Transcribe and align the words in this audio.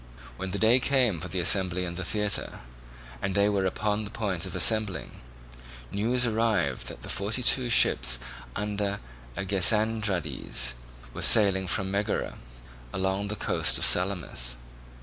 When 0.35 0.49
the 0.49 0.57
day 0.57 0.79
came 0.79 1.19
for 1.19 1.27
the 1.27 1.37
assembly 1.39 1.85
in 1.85 1.93
the 1.93 2.03
theatre, 2.03 2.61
and 3.21 3.35
they 3.35 3.47
were 3.47 3.65
upon 3.67 4.03
the 4.03 4.09
point 4.09 4.47
of 4.47 4.55
assembling, 4.55 5.21
news 5.91 6.25
arrived 6.25 6.87
that 6.87 7.03
the 7.03 7.07
forty 7.07 7.43
two 7.43 7.69
ships 7.69 8.17
under 8.55 8.99
Agesandridas 9.37 10.73
were 11.13 11.21
sailing 11.21 11.67
from 11.67 11.91
Megara 11.91 12.39
along 12.91 13.27
the 13.27 13.35
coast 13.35 13.77
of 13.77 13.85
Salamis. 13.85 14.55